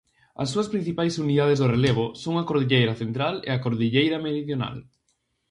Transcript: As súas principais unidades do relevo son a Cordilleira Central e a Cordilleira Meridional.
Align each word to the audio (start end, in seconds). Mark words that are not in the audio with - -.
As 0.41 0.47
súas 0.53 0.71
principais 0.73 1.19
unidades 1.25 1.59
do 1.59 1.71
relevo 1.75 2.05
son 2.23 2.33
a 2.37 2.47
Cordilleira 2.49 2.99
Central 3.01 3.35
e 3.47 3.49
a 3.53 3.61
Cordilleira 3.63 4.23
Meridional. 4.27 4.77